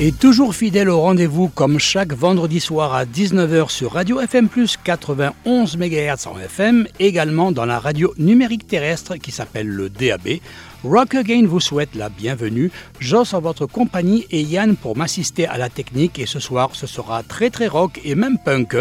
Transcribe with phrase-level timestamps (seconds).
[0.00, 4.48] Et toujours fidèle au rendez-vous comme chaque vendredi soir à 19h sur Radio FM
[4.84, 10.38] 91 MHz en FM, également dans la radio numérique terrestre qui s'appelle le DAB
[10.84, 12.70] Rock Again vous souhaite la bienvenue.
[13.00, 16.86] Joss en votre compagnie et Yann pour m'assister à la technique et ce soir ce
[16.86, 18.76] sera très très rock et même punk.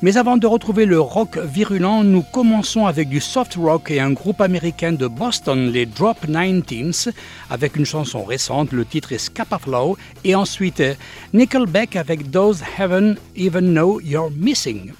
[0.00, 4.12] Mais avant de retrouver le rock virulent, nous commençons avec du soft rock et un
[4.12, 7.12] groupe américain de Boston, les Drop 19
[7.50, 10.84] avec une chanson récente, le titre est Scapa Flow et ensuite
[11.34, 14.92] Nickelback avec Those Heaven Even Know You're Missing?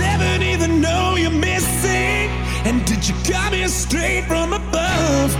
[0.00, 2.26] seven even know you're missing?
[2.68, 5.30] And did you come here straight from above?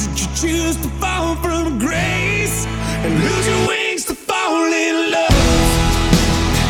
[0.00, 2.58] Did you choose to fall from grace
[3.04, 5.70] and lose your wings to fall in love?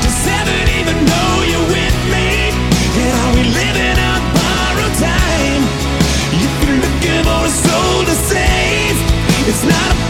[0.05, 2.29] Does heaven even know you're with me?
[3.00, 5.62] And are we living on borrowed time?
[6.44, 8.97] If you're looking for a soul to save,
[9.50, 10.01] it's not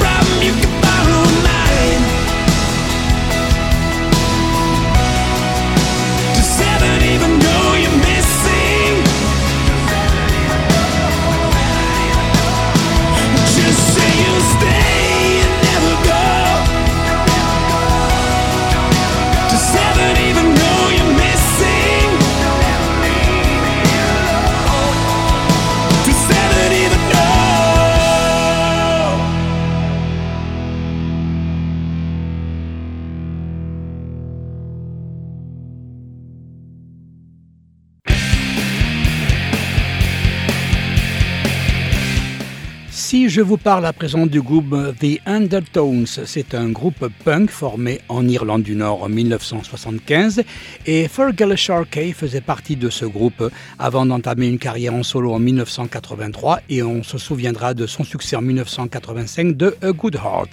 [43.33, 46.05] je vous parle à présent du groupe The Undertones.
[46.07, 50.43] C'est un groupe punk formé en Irlande du Nord en 1975
[50.85, 55.39] et Fergal Sharkey faisait partie de ce groupe avant d'entamer une carrière en solo en
[55.39, 60.51] 1983 et on se souviendra de son succès en 1985 de A Good Heart.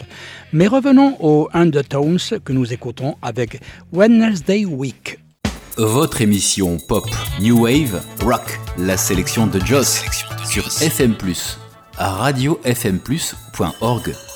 [0.53, 3.59] Mais revenons aux Undertones que nous écoutons avec
[3.91, 5.19] Wednesday Week.
[5.75, 7.09] Votre émission pop,
[7.41, 10.01] New Wave, Rock, la sélection de Joss
[10.45, 11.15] sur FM+
[11.99, 14.28] radiofmplus.org.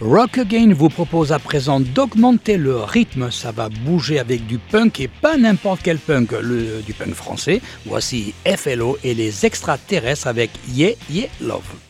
[0.00, 5.00] Rock Again vous propose à présent d'augmenter le rythme, ça va bouger avec du punk
[5.00, 7.60] et pas n'importe quel punk, le, du punk français.
[7.84, 11.87] Voici FLO et les extraterrestres avec Yeah Yeah Love.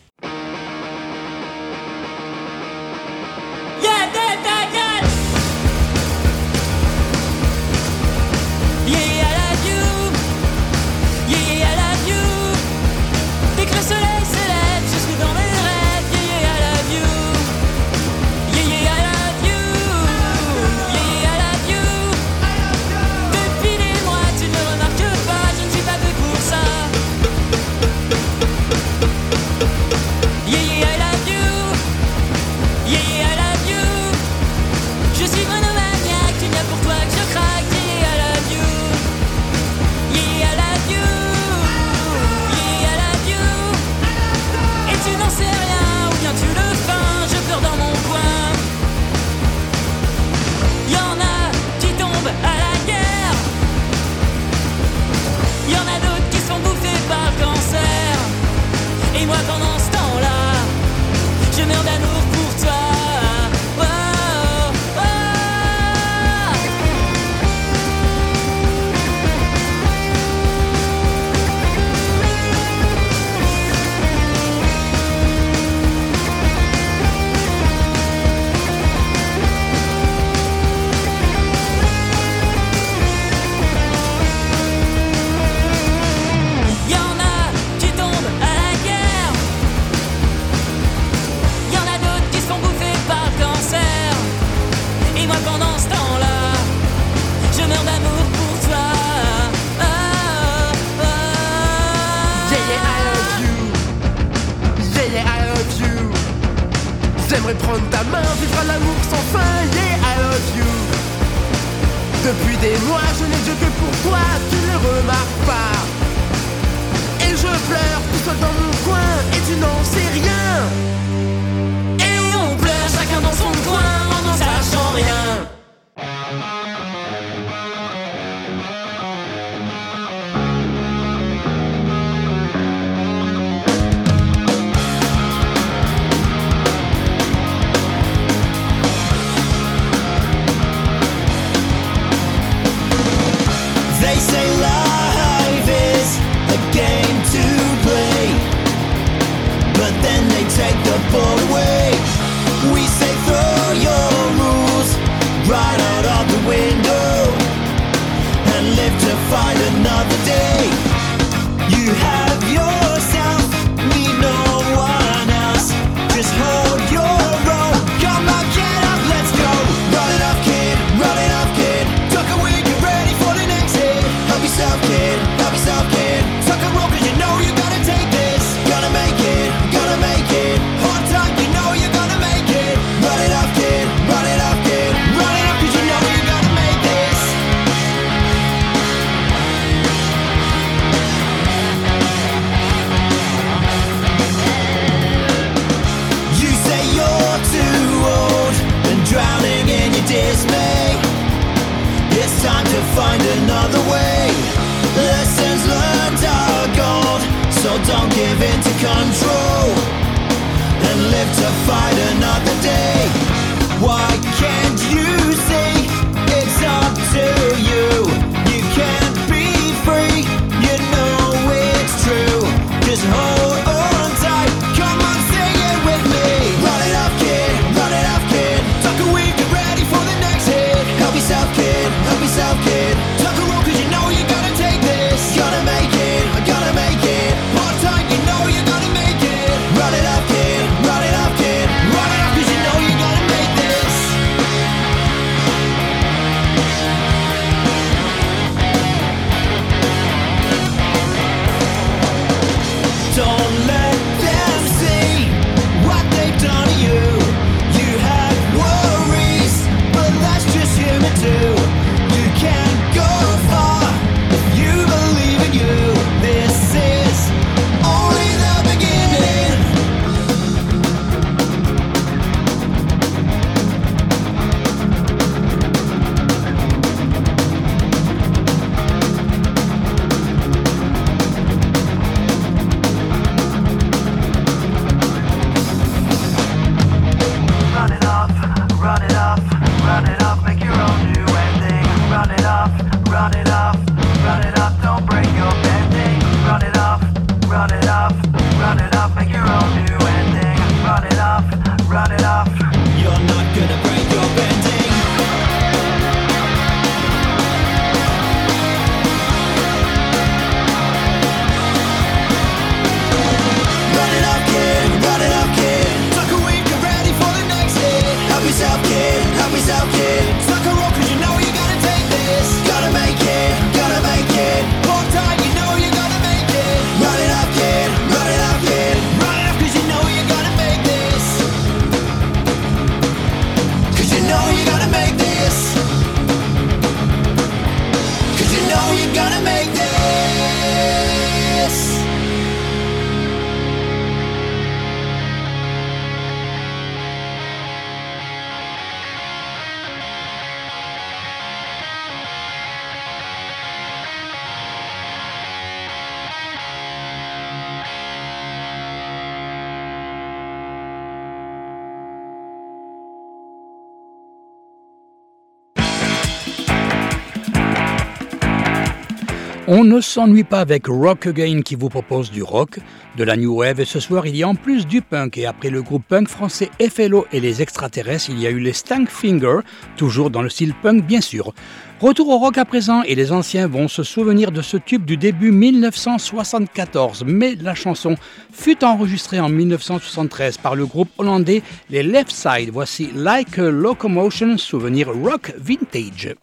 [369.99, 372.79] Ne s'ennuie pas avec Rock Again qui vous propose du rock,
[373.17, 375.45] de la new wave et ce soir il y a en plus du punk et
[375.45, 379.59] après le groupe punk français FLO et les extraterrestres, il y a eu les Stankfinger,
[379.97, 381.53] toujours dans le style punk bien sûr.
[381.99, 385.17] Retour au rock à présent et les anciens vont se souvenir de ce tube du
[385.17, 388.15] début 1974, mais la chanson
[388.53, 392.69] fut enregistrée en 1973 par le groupe hollandais les Left Side.
[392.71, 396.35] Voici Like a Locomotion, souvenir rock vintage.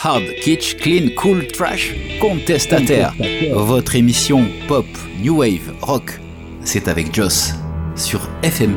[0.00, 3.12] Hard, kitsch, clean, cool, trash, contestataire.
[3.52, 4.86] Votre émission pop,
[5.20, 6.20] new wave, rock,
[6.62, 7.52] c'est avec Joss
[7.96, 8.76] sur FM+.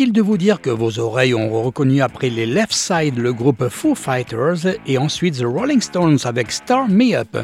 [0.00, 3.68] Inutile de vous dire que vos oreilles ont reconnu après les Left Side le groupe
[3.68, 7.36] Foo Fighters et ensuite The Rolling Stones avec Star Me Up?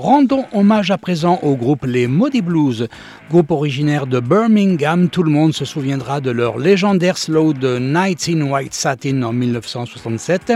[0.00, 2.86] Rendons hommage à présent au groupe Les Maudits Blues,
[3.30, 5.08] groupe originaire de Birmingham.
[5.08, 9.32] Tout le monde se souviendra de leur légendaire slow de Nights in White Satin en
[9.32, 10.52] 1967.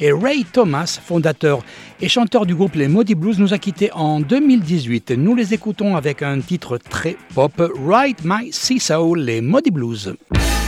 [0.00, 1.62] Et Ray Thomas, fondateur
[2.00, 5.12] et chanteur du groupe Les Maudits Blues, nous a quittés en 2018.
[5.12, 7.52] Nous les écoutons avec un titre très pop,
[7.86, 10.16] Ride My Seesaw, Les Maudits Blues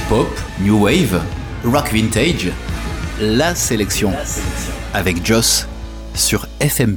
[0.08, 0.28] pop,
[0.60, 1.22] new wave,
[1.64, 2.50] rock vintage,
[3.18, 4.12] la sélection
[4.92, 5.66] avec Joss
[6.14, 6.96] sur FM+.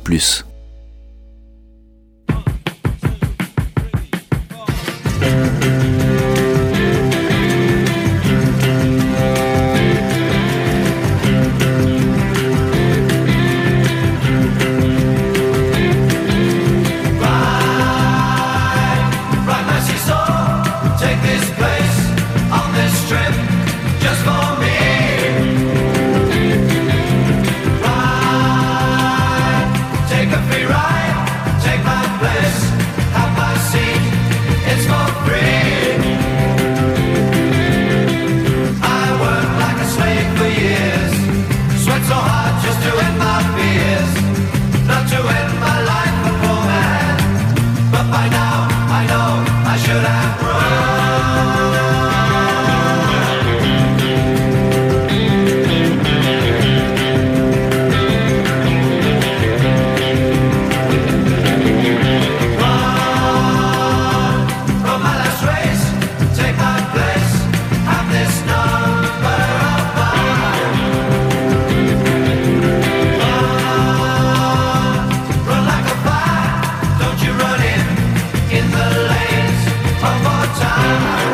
[80.85, 81.24] time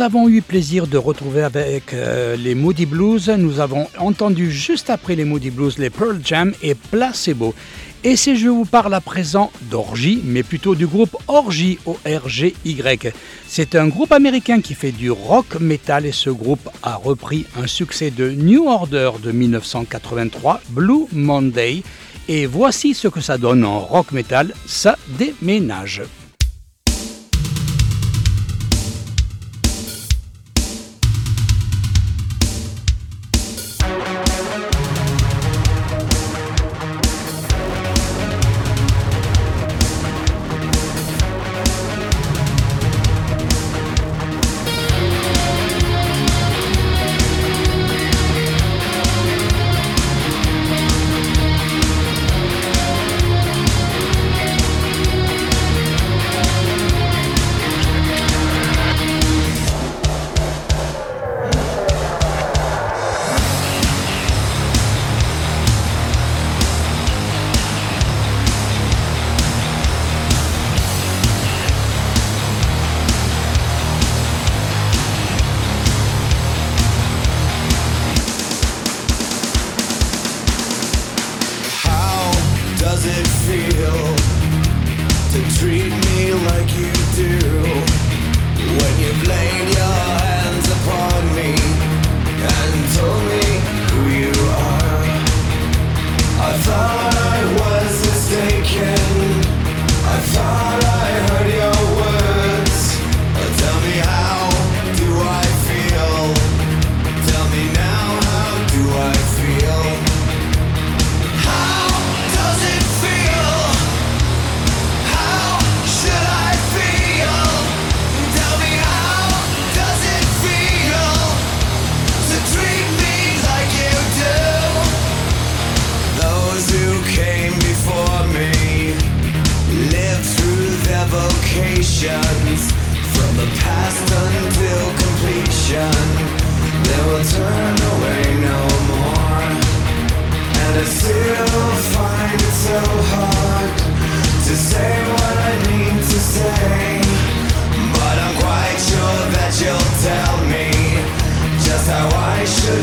[0.00, 3.28] Nous avons eu plaisir de retrouver avec euh, les Moody Blues.
[3.28, 7.54] Nous avons entendu juste après les Moody Blues les Pearl Jam et Placebo.
[8.02, 13.12] Et si je vous parle à présent d'Orgy, mais plutôt du groupe Orgy, O-R-G-Y.
[13.46, 17.66] C'est un groupe américain qui fait du rock metal et ce groupe a repris un
[17.66, 21.82] succès de New Order de 1983, Blue Monday.
[22.26, 26.00] Et voici ce que ça donne en rock metal, ça déménage.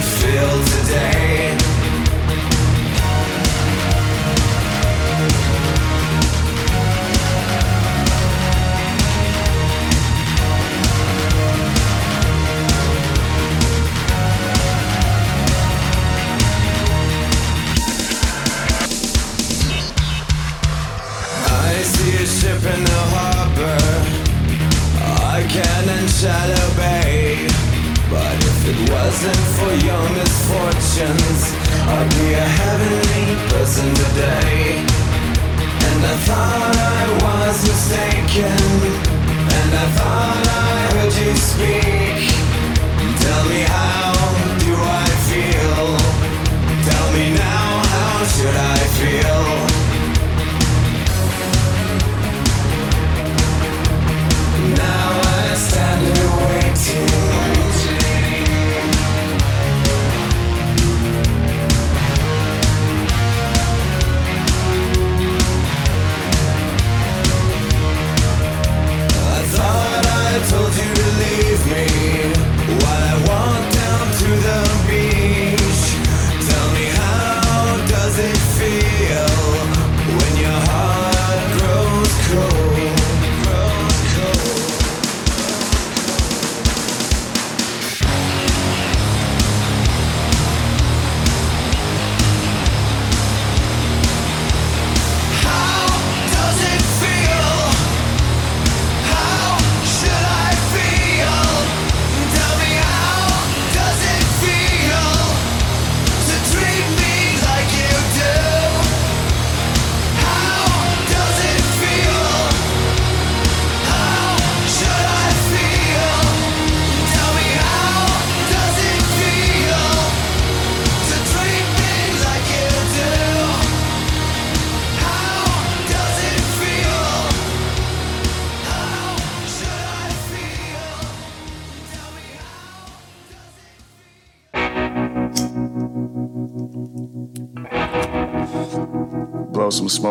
[0.07, 0.86] filled to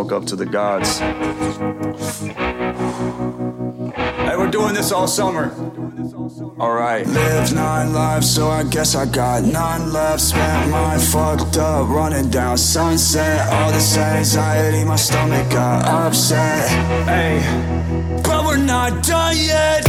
[0.07, 0.99] smoke up to the gods.
[4.27, 5.53] Hey, we're doing this all summer.
[6.61, 7.07] Alright.
[7.07, 10.21] Lived nine lives, so I guess I got nine left.
[10.21, 13.53] Spent mine fucked up, running down sunset.
[13.53, 16.69] All this anxiety, my stomach got upset.
[17.07, 17.41] Hey,
[18.23, 19.86] but we're not done yet.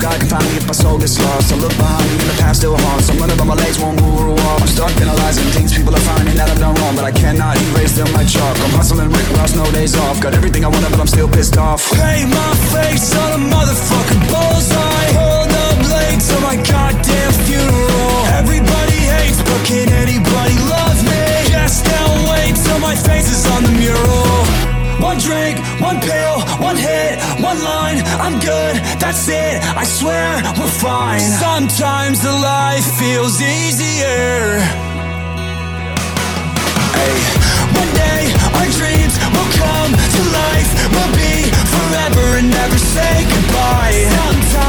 [0.00, 1.52] God can find me if my soul gets lost.
[1.52, 3.12] I look behind me and the past still haunts.
[3.12, 4.64] I'm running but my legs won't move or walk.
[4.64, 8.00] I'm stuck analyzing things people are finding that I've done wrong, but I cannot erase
[8.00, 8.56] them like chalk.
[8.64, 10.16] I'm hustling Rick Ross, no days off.
[10.24, 11.84] Got everything I wanted, but I'm still pissed off.
[11.92, 15.08] Paint my face on a motherfucking bullseye.
[15.20, 18.24] Hold up late to my goddamn funeral.
[18.40, 21.52] Everybody hates, but can anybody love me?
[21.52, 24.79] Just now wait till my face is on the mural.
[25.00, 30.68] One drink, one pill, one hit, one line, I'm good, that's it, I swear we're
[30.68, 31.20] fine.
[31.20, 34.60] Sometimes the life feels easier.
[36.94, 37.16] Hey,
[37.80, 38.22] one day
[38.60, 44.04] our dreams will come to life, we'll be forever and never say goodbye.
[44.04, 44.59] Sometimes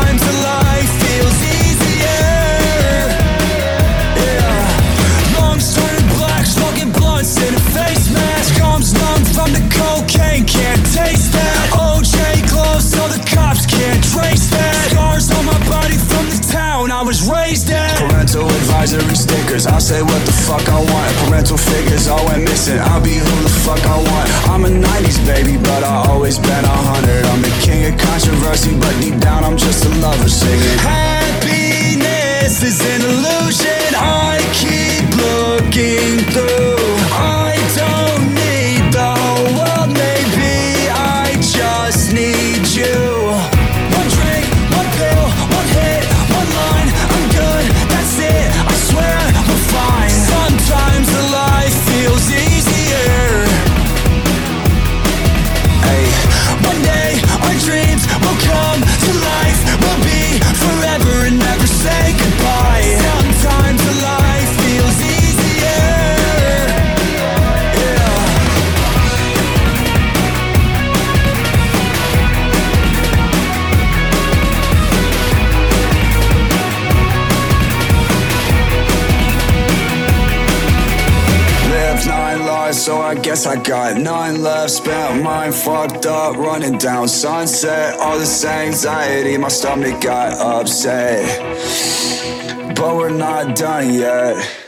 [88.45, 91.25] anxiety, my stomach got upset.
[92.75, 94.60] But we're not done yet.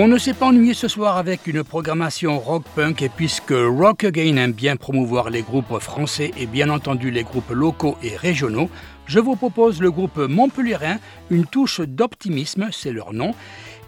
[0.00, 4.36] On ne s'est pas ennuyé ce soir avec une programmation rock-punk et puisque Rock Again
[4.36, 8.70] aime bien promouvoir les groupes français et bien entendu les groupes locaux et régionaux,
[9.06, 10.98] je vous propose le groupe montpellierin,
[11.30, 13.34] une touche d'optimisme, c'est leur nom,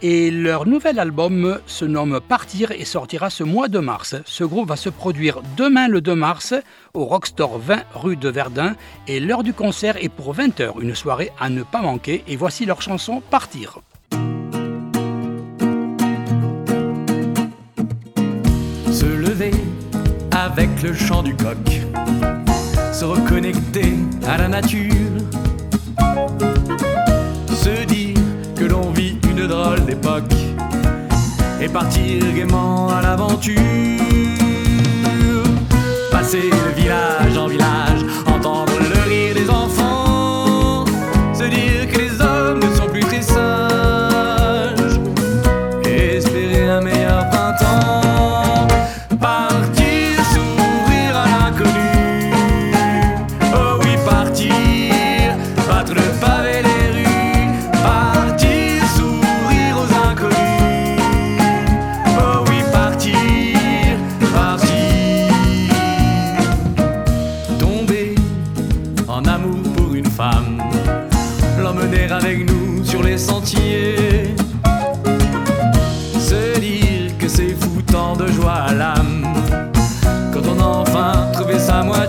[0.02, 4.16] et leur nouvel album se nomme Partir et sortira ce mois de mars.
[4.24, 6.54] Ce groupe va se produire demain le 2 mars
[6.92, 8.74] au Rockstore 20 rue de Verdun
[9.06, 12.66] et l'heure du concert est pour 20h, une soirée à ne pas manquer et voici
[12.66, 13.78] leur chanson Partir.
[20.82, 21.56] Le chant du coq,
[22.92, 23.94] se reconnecter
[24.26, 24.94] à la nature,
[27.48, 28.16] se dire
[28.56, 30.32] que l'on vit une drôle d'époque.
[31.60, 33.60] Et partir gaiement à l'aventure.
[36.10, 37.89] Passer de village en village,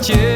[0.02, 0.31] cię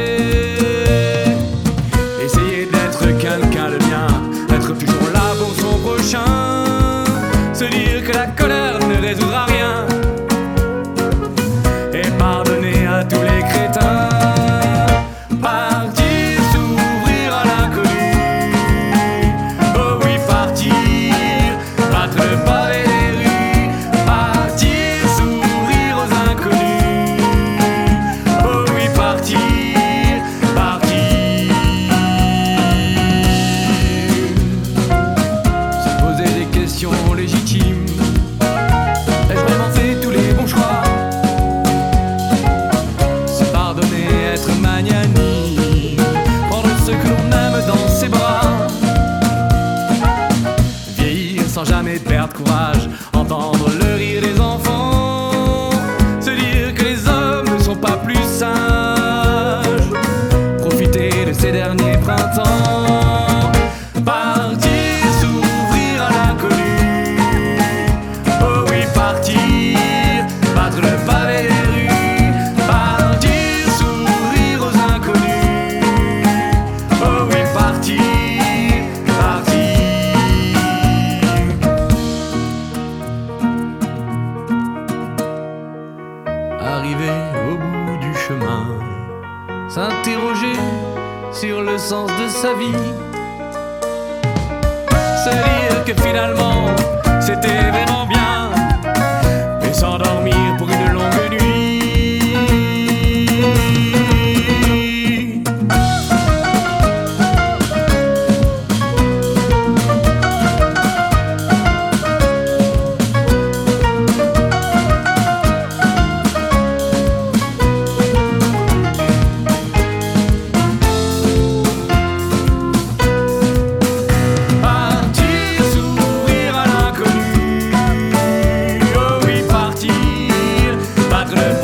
[131.16, 131.55] magro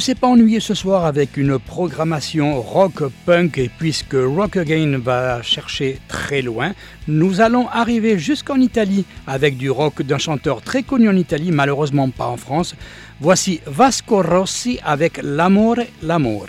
[0.00, 5.42] ne s'est pas ennuyé ce soir avec une programmation rock-punk et puisque Rock Again va
[5.42, 6.72] chercher très loin,
[7.06, 12.08] nous allons arriver jusqu'en Italie avec du rock d'un chanteur très connu en Italie, malheureusement
[12.08, 12.74] pas en France.
[13.20, 16.46] Voici Vasco Rossi avec L'amore, l'amore.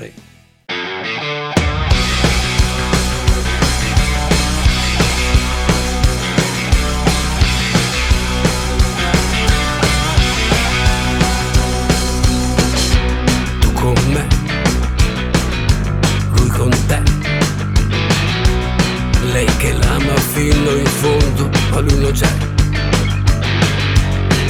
[21.81, 22.29] saluto c'è.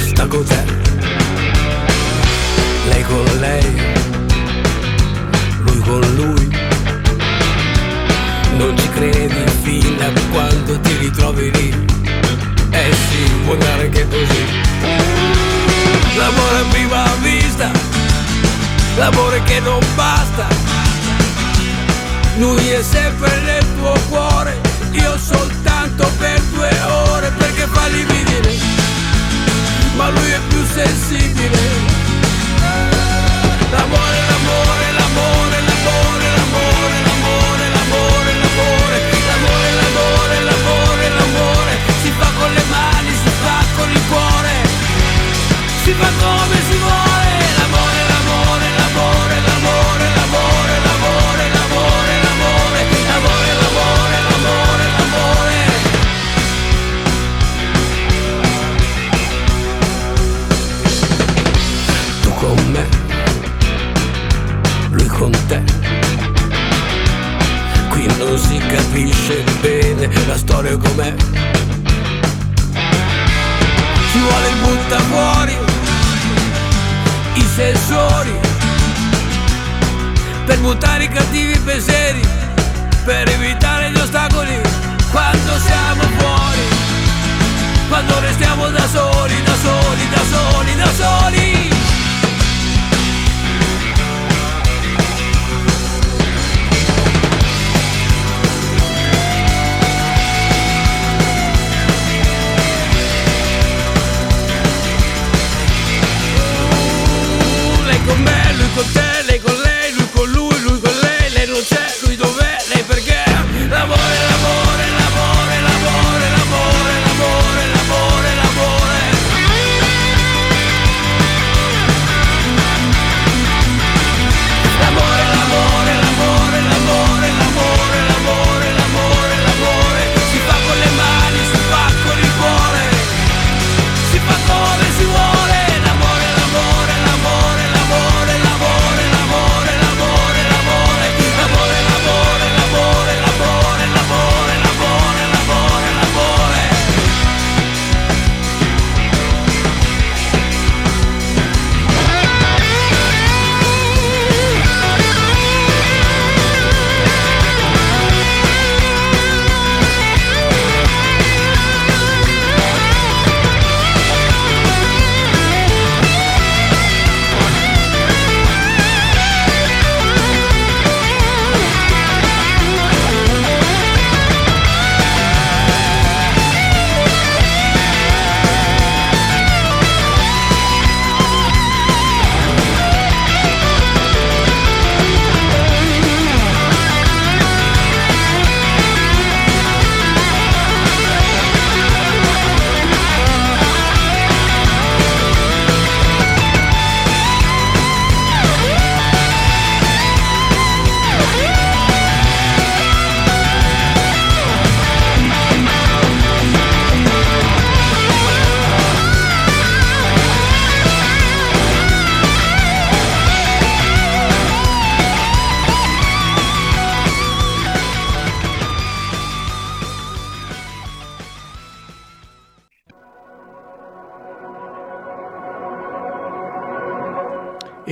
[0.06, 0.64] Sta cos'è
[2.88, 3.94] Lei con lei.
[5.60, 6.48] Lui con lui.
[8.56, 11.86] Non ci credi fino a quando ti ritrovi lì.
[12.70, 14.44] Eh sì, può andare anche così.
[16.16, 17.70] L'amore a prima vista.
[18.96, 20.46] L'amore che non basta.
[22.36, 24.60] Lui è sempre nel tuo cuore.
[24.92, 25.61] Io soltanto
[25.92, 26.70] letto per due
[27.10, 28.60] ore perché fa lividi
[29.96, 31.91] Ma lui è più sensibile.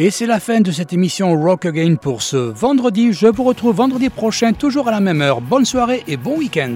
[0.02, 3.12] Et c'est la fin de cette émission Rock Again pour ce vendredi.
[3.12, 5.42] Je vous retrouve vendredi prochain, toujours à la même heure.
[5.42, 6.74] Bonne soirée et bon week-end.